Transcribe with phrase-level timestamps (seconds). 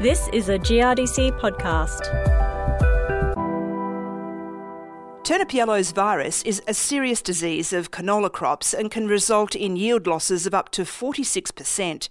[0.00, 2.04] This is a GRDC podcast.
[5.24, 10.06] Turnip yellows virus is a serious disease of canola crops and can result in yield
[10.06, 12.08] losses of up to 46%.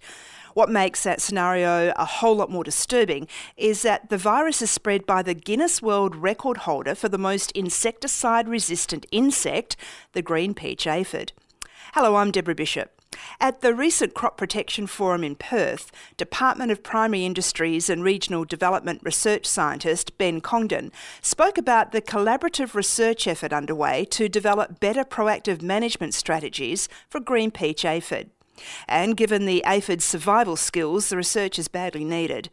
[0.54, 3.26] What makes that scenario a whole lot more disturbing
[3.56, 7.54] is that the virus is spread by the Guinness World Record holder for the most
[7.54, 9.78] insecticide resistant insect,
[10.12, 11.32] the green peach aphid.
[11.94, 12.97] Hello, I'm Deborah Bishop.
[13.40, 19.00] At the recent Crop Protection Forum in Perth, Department of Primary Industries and Regional Development
[19.04, 25.62] research scientist Ben Congdon spoke about the collaborative research effort underway to develop better proactive
[25.62, 28.32] management strategies for green peach aphid.
[28.88, 32.50] And given the aphid's survival skills, the research is badly needed.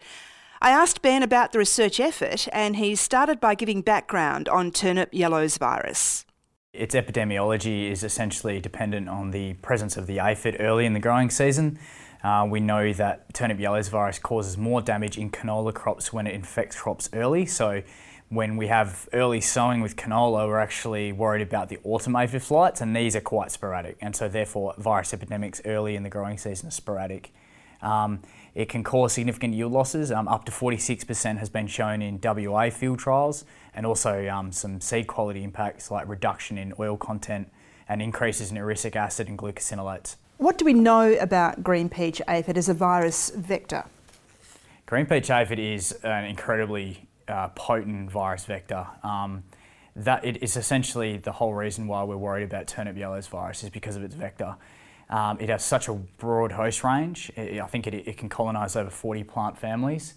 [0.60, 5.10] I asked Ben about the research effort, and he started by giving background on turnip
[5.12, 6.24] yellows virus.
[6.74, 11.30] Its epidemiology is essentially dependent on the presence of the aphid early in the growing
[11.30, 11.78] season.
[12.24, 16.34] Uh, we know that turnip yellows virus causes more damage in canola crops when it
[16.34, 17.46] infects crops early.
[17.46, 17.82] So,
[18.30, 22.80] when we have early sowing with canola, we're actually worried about the autumn aphid flights,
[22.80, 23.96] and these are quite sporadic.
[24.00, 27.32] And so, therefore, virus epidemics early in the growing season are sporadic.
[27.82, 28.22] Um,
[28.54, 30.12] it can cause significant yield losses.
[30.12, 34.80] Um, up to 46% has been shown in WA field trials, and also um, some
[34.80, 37.50] seed quality impacts like reduction in oil content
[37.88, 40.16] and increases in erucic acid and glucosinolates.
[40.38, 43.84] What do we know about green peach aphid as a virus vector?
[44.86, 48.86] Green peach aphid is an incredibly uh, potent virus vector.
[49.02, 49.44] Um,
[49.96, 53.70] that it is essentially the whole reason why we're worried about turnip yellows virus is
[53.70, 54.56] because of its vector.
[55.14, 57.30] Um, it has such a broad host range.
[57.36, 60.14] It, I think it, it, can colonise over 40 plant families.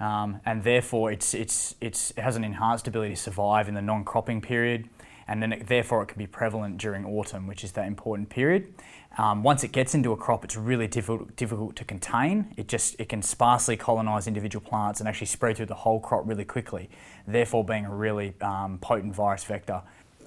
[0.00, 3.82] Um, and therefore, it's, it's, it's, it has an enhanced ability to survive in the
[3.82, 4.88] non cropping period.
[5.26, 8.72] And then, it, therefore, it can be prevalent during autumn, which is that important period.
[9.18, 12.54] Um, once it gets into a crop, it's really difficult, difficult to contain.
[12.56, 16.26] It just it can sparsely colonise individual plants and actually spread through the whole crop
[16.26, 16.88] really quickly,
[17.26, 19.82] therefore being a really um, potent virus vector.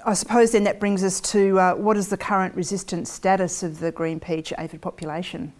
[0.05, 3.79] I suppose then that brings us to uh, what is the current resistance status of
[3.79, 5.53] the green peach aphid population?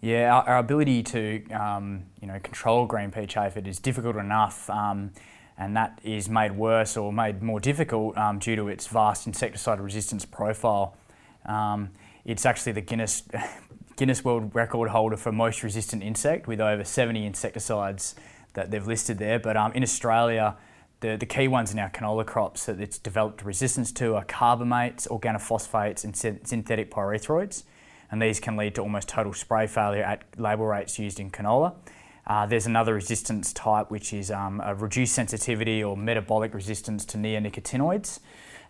[0.00, 4.68] Yeah, our, our ability to um, you know control green peach aphid is difficult enough,
[4.68, 5.12] um,
[5.56, 9.80] and that is made worse or made more difficult um, due to its vast insecticide
[9.80, 10.96] resistance profile.
[11.46, 11.90] Um,
[12.24, 13.22] it's actually the Guinness
[13.96, 18.16] Guinness World Record holder for most resistant insect, with over 70 insecticides
[18.54, 19.38] that they've listed there.
[19.38, 20.56] But um, in Australia,
[21.02, 25.06] the, the key ones in our canola crops that it's developed resistance to are carbamates,
[25.08, 27.64] organophosphates, and synthetic pyrethroids.
[28.10, 31.74] And these can lead to almost total spray failure at label rates used in canola.
[32.26, 37.18] Uh, there's another resistance type which is um, a reduced sensitivity or metabolic resistance to
[37.18, 38.20] neonicotinoids.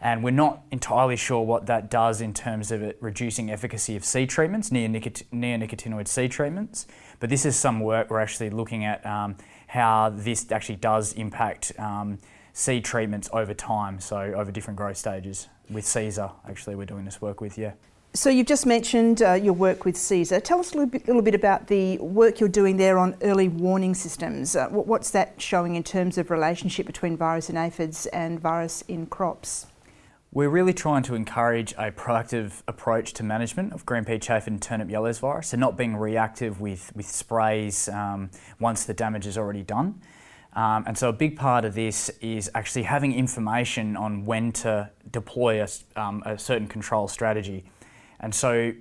[0.01, 4.31] And we're not entirely sure what that does in terms of reducing efficacy of seed
[4.31, 6.89] treatments, neonicotinoid seed treatments.
[7.21, 9.37] But this is some work we're actually looking at um,
[9.73, 12.19] how this actually does impact um,
[12.53, 15.49] seed treatments over time, so over different growth stages.
[15.71, 17.73] With CESAR, actually, we're doing this work with, yeah.
[18.13, 20.45] So you've just mentioned uh, your work with CESAR.
[20.45, 23.49] Tell us a little bit, little bit, about the work you're doing there on early
[23.49, 24.55] warning systems.
[24.55, 29.07] Uh, what's that showing in terms of relationship between virus in aphids and virus in
[29.07, 29.69] crops?
[30.35, 34.63] We're really trying to encourage a proactive approach to management of green pea aphid and
[34.63, 39.37] turnip yellows virus, so not being reactive with, with sprays um, once the damage is
[39.37, 40.01] already done.
[40.55, 44.91] Um, and so a big part of this is actually having information on when to
[45.11, 45.69] deploy a,
[46.01, 47.67] um, a certain control strategy.
[48.19, 48.73] And so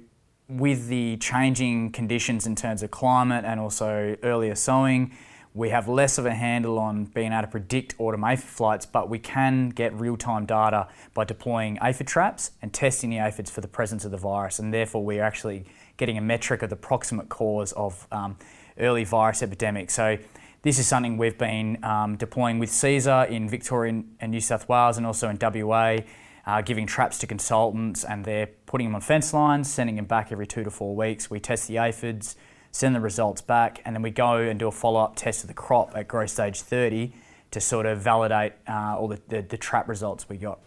[0.47, 5.11] with the changing conditions in terms of climate and also earlier sowing,
[5.53, 9.09] we have less of a handle on being able to predict autumn aphid flights, but
[9.09, 13.59] we can get real time data by deploying aphid traps and testing the aphids for
[13.59, 14.59] the presence of the virus.
[14.59, 15.65] And therefore, we're actually
[15.97, 18.37] getting a metric of the proximate cause of um,
[18.79, 19.93] early virus epidemics.
[19.93, 20.17] So,
[20.63, 24.95] this is something we've been um, deploying with CESAR in Victoria and New South Wales
[24.95, 25.97] and also in WA,
[26.45, 30.31] uh, giving traps to consultants, and they're putting them on fence lines, sending them back
[30.31, 31.31] every two to four weeks.
[31.31, 32.35] We test the aphids
[32.71, 35.47] send the results back, and then we go and do a follow up test of
[35.47, 37.13] the crop at growth stage 30
[37.51, 40.59] to sort of validate uh, all the, the, the trap results we got.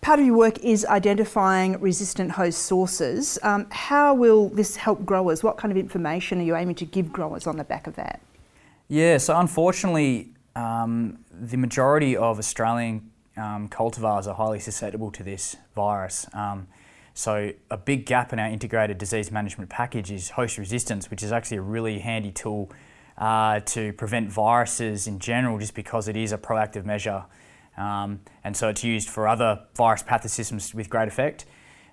[0.00, 3.38] Part of your work is identifying resistant host sources.
[3.42, 5.42] Um, how will this help growers?
[5.42, 8.20] What kind of information are you aiming to give growers on the back of that?
[8.88, 15.56] Yeah, so unfortunately, um, the majority of Australian um, cultivars are highly susceptible to this
[15.74, 16.26] virus.
[16.34, 16.68] Um,
[17.14, 21.30] so a big gap in our integrated disease management package is host resistance, which is
[21.30, 22.72] actually a really handy tool
[23.16, 27.24] uh, to prevent viruses in general, just because it is a proactive measure.
[27.76, 31.44] Um, and so it's used for other virus pathosystems with great effect.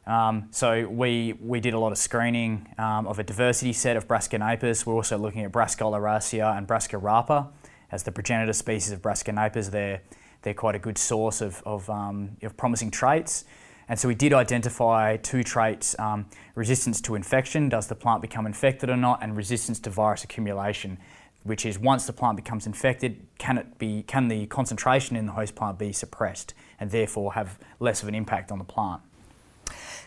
[0.07, 4.07] Um, so we, we did a lot of screening um, of a diversity set of
[4.07, 4.85] Brassica napus.
[4.85, 7.49] We're also looking at Brassica oleracea and Brassica rapa
[7.91, 9.69] as the progenitor species of Brassica napus.
[9.69, 10.01] They're,
[10.41, 13.45] they're quite a good source of, of, um, of promising traits.
[13.87, 16.25] And so we did identify two traits, um,
[16.55, 20.97] resistance to infection, does the plant become infected or not, and resistance to virus accumulation,
[21.43, 25.33] which is once the plant becomes infected, can, it be, can the concentration in the
[25.33, 29.01] host plant be suppressed and therefore have less of an impact on the plant?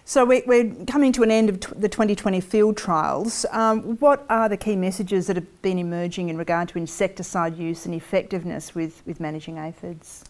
[0.06, 3.46] So we're coming to an end of the 2020 field trials.
[3.50, 7.86] Um, what are the key messages that have been emerging in regard to insecticide use
[7.86, 10.24] and effectiveness with, with managing aphids?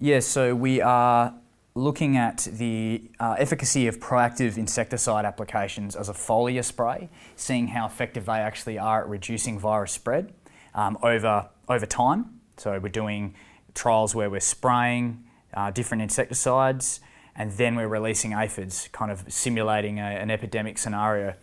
[0.00, 1.34] Yes, so we are
[1.76, 7.84] looking at the uh, efficacy of proactive insecticide applications as a foliar spray, seeing how
[7.84, 10.32] effective they actually are at reducing virus spread
[10.74, 12.40] um, over, over time.
[12.56, 13.34] So we're doing
[13.74, 17.00] trials where we're spraying uh, different insecticides
[17.34, 21.34] and then we're releasing aphids, kind of simulating a, an epidemic scenario.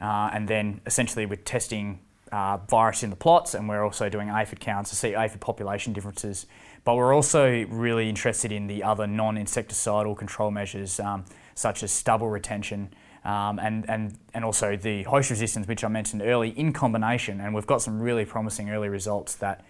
[0.00, 1.98] Uh, and then essentially we're testing
[2.32, 5.92] uh, virus in the plots, and we're also doing aphid counts to see aphid population
[5.92, 6.46] differences.
[6.84, 11.24] But we're also really interested in the other non-insecticidal control measures, um,
[11.54, 12.92] such as stubble retention,
[13.24, 17.40] um, and, and, and also the host resistance, which I mentioned early, in combination.
[17.40, 19.64] And we've got some really promising early results that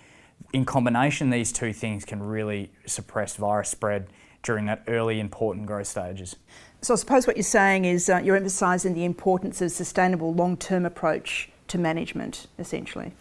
[0.52, 4.08] in combination, these two things can really suppress virus spread
[4.42, 6.36] during that early important growth stages.
[6.80, 10.84] So I suppose what you're saying is uh, you're emphasising the importance of sustainable long-term
[10.84, 13.12] approach to management, essentially.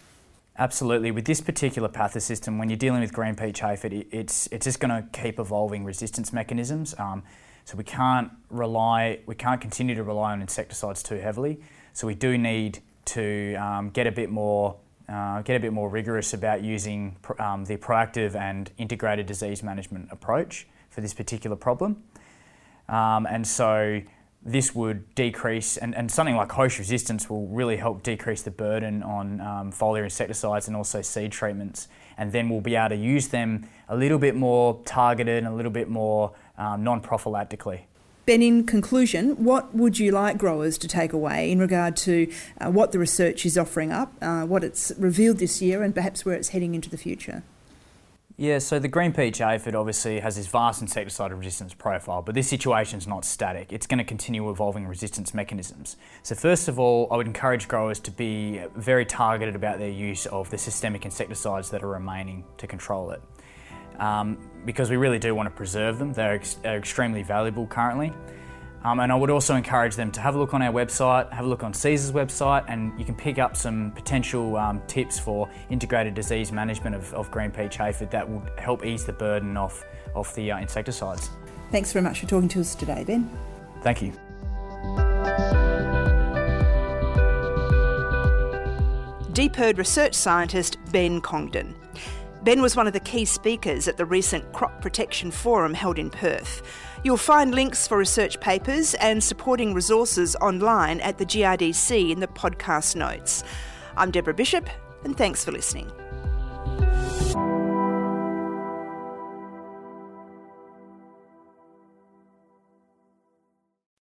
[0.58, 1.10] Absolutely.
[1.10, 4.90] With this particular pathosystem, when you're dealing with green peach aphid, it's it's just going
[4.90, 6.94] to keep evolving resistance mechanisms.
[6.98, 7.22] Um,
[7.64, 11.60] so we can't rely, we can't continue to rely on insecticides too heavily.
[11.94, 14.76] So we do need to um, get a bit more
[15.08, 20.08] uh, get a bit more rigorous about using um, the proactive and integrated disease management
[20.10, 22.02] approach for this particular problem.
[22.88, 24.02] Um, and so
[24.44, 29.02] this would decrease, and, and something like host resistance will really help decrease the burden
[29.02, 31.88] on um, foliar insecticides and also seed treatments.
[32.18, 35.54] And then we'll be able to use them a little bit more targeted and a
[35.54, 37.82] little bit more um, non prophylactically.
[38.24, 42.70] Ben, in conclusion, what would you like growers to take away in regard to uh,
[42.70, 46.36] what the research is offering up, uh, what it's revealed this year, and perhaps where
[46.36, 47.42] it's heading into the future?
[48.42, 52.48] Yeah, so the green peach aphid obviously has this vast insecticide resistance profile, but this
[52.48, 53.72] situation is not static.
[53.72, 55.96] It's going to continue evolving resistance mechanisms.
[56.24, 60.26] So first of all, I would encourage growers to be very targeted about their use
[60.26, 63.22] of the systemic insecticides that are remaining to control it.
[64.00, 64.36] Um,
[64.66, 66.12] because we really do want to preserve them.
[66.12, 68.12] They're, ex- they're extremely valuable currently.
[68.84, 71.44] Um, and I would also encourage them to have a look on our website, have
[71.44, 75.48] a look on CESAR's website, and you can pick up some potential um, tips for
[75.70, 79.84] integrated disease management of, of green peach aphid that will help ease the burden off,
[80.14, 81.30] off the uh, insecticides.
[81.70, 83.30] Thanks very much for talking to us today, Ben.
[83.82, 84.12] Thank you.
[89.32, 91.74] DPIRD research scientist Ben Congdon.
[92.42, 96.10] Ben was one of the key speakers at the recent Crop Protection Forum held in
[96.10, 96.62] Perth.
[97.04, 102.26] You'll find links for research papers and supporting resources online at the GRDC in the
[102.26, 103.44] podcast notes.
[103.96, 104.68] I'm Deborah Bishop,
[105.04, 105.92] and thanks for listening.